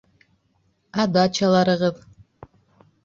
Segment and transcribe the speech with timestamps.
[1.03, 2.01] Ә дачаларығыҙ?